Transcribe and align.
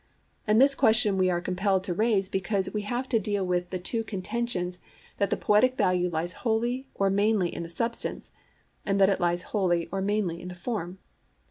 And 0.47 0.59
this 0.59 0.73
question 0.73 1.15
we 1.19 1.29
are 1.29 1.39
compelled 1.39 1.83
to 1.83 1.93
raise, 1.93 2.27
because 2.27 2.73
we 2.73 2.81
have 2.81 3.07
to 3.09 3.19
deal 3.19 3.45
with 3.45 3.69
the 3.69 3.77
two 3.77 4.03
contentions 4.03 4.79
that 5.19 5.29
the 5.29 5.37
poetic 5.37 5.77
value 5.77 6.09
lies 6.09 6.33
wholly 6.41 6.87
or 6.95 7.11
mainly 7.11 7.53
in 7.53 7.61
the 7.61 7.69
substance, 7.69 8.31
and 8.83 8.99
that 8.99 9.09
it 9.11 9.19
lies 9.21 9.43
wholly 9.53 9.87
or 9.91 10.01
mainly 10.01 10.41
in 10.41 10.47
the 10.47 10.55
form. 10.55 10.97